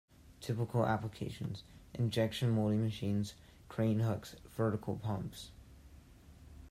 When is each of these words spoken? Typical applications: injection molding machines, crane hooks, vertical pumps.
Typical 0.39 0.83
applications: 0.83 1.61
injection 1.93 2.49
molding 2.49 2.83
machines, 2.83 3.35
crane 3.69 3.99
hooks, 3.99 4.35
vertical 4.49 4.95
pumps. 4.95 5.51